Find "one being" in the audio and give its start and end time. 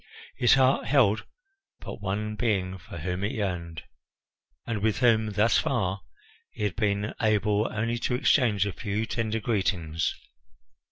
2.01-2.79